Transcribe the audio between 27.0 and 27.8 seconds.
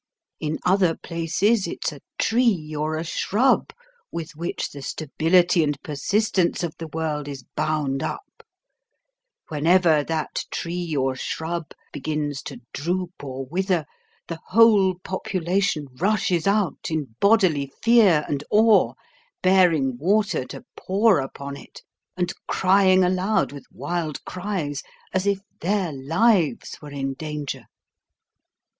danger.